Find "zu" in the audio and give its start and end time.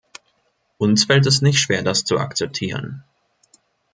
2.05-2.17